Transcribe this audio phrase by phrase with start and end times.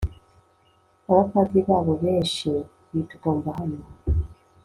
[1.09, 2.49] Abapadiri babo benshi
[2.91, 3.81] bitotomba hano